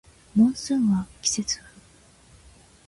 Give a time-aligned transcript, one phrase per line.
[0.33, 1.69] モンスーンは季節風